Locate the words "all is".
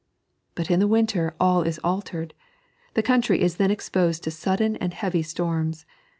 1.39-1.77